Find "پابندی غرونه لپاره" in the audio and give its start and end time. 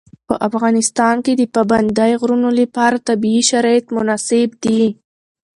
1.55-3.03